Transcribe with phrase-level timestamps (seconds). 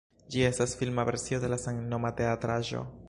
[0.35, 2.83] Ĝi estas filma versio de la samnoma teatraĵo.